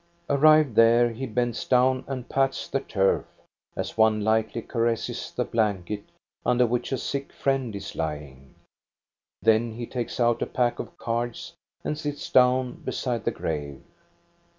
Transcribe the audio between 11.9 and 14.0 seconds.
sits down beside the grave.